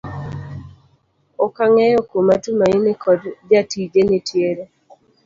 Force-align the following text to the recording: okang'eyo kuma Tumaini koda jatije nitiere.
okang'eyo 1.45 1.99
kuma 2.09 2.35
Tumaini 2.43 2.91
koda 3.03 3.29
jatije 3.49 3.99
nitiere. 4.09 4.63